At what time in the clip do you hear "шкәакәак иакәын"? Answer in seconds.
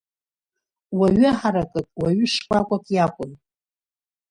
2.33-3.31